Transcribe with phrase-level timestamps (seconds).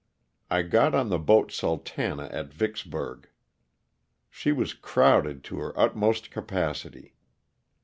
[0.49, 3.29] I got on the boat "Sultana'* at Vicksburg.
[4.31, 7.13] She was crowded to her utmost capacity.